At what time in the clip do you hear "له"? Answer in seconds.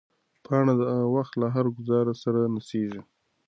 1.41-1.47